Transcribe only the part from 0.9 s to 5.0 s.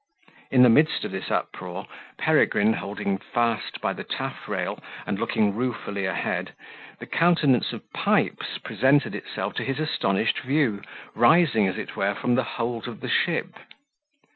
of this uproar, Peregrine holding fast by the taffrail,